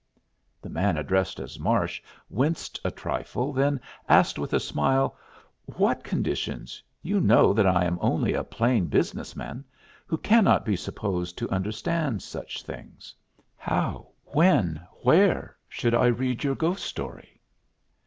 The 0.63 0.69
man 0.71 0.97
addressed 0.97 1.39
as 1.39 1.59
Marsh 1.59 2.01
winced 2.27 2.79
a 2.83 2.89
trifle, 2.89 3.53
then 3.53 3.79
asked 4.09 4.39
with 4.39 4.51
a 4.51 4.59
smile: 4.59 5.15
"What 5.67 6.03
conditions? 6.03 6.81
You 7.03 7.19
know 7.21 7.53
that 7.53 7.67
I 7.67 7.85
am 7.85 7.99
only 8.01 8.33
a 8.33 8.43
plain 8.43 8.87
business 8.87 9.35
man 9.35 9.63
who 10.07 10.17
cannot 10.17 10.65
be 10.65 10.75
supposed 10.75 11.37
to 11.37 11.49
understand 11.51 12.23
such 12.23 12.63
things. 12.63 13.13
How, 13.55 14.07
when, 14.25 14.81
where 15.03 15.55
should 15.69 15.93
I 15.93 16.07
read 16.07 16.43
your 16.43 16.55
ghost 16.55 16.83
story?" 16.83 17.39